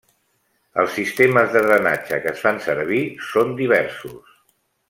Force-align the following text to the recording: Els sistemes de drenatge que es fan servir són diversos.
Els 0.83 0.95
sistemes 0.99 1.53
de 1.57 1.61
drenatge 1.67 2.19
que 2.25 2.33
es 2.33 2.43
fan 2.47 2.59
servir 2.71 3.05
són 3.29 3.57
diversos. 3.65 4.37